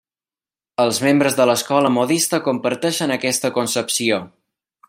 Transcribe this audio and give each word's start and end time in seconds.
Els 0.85 0.99
membres 1.07 1.37
de 1.41 1.47
l'escola 1.51 1.93
modista 1.99 2.41
comparteixen 2.49 3.17
aquesta 3.19 3.55
concepció. 3.59 4.23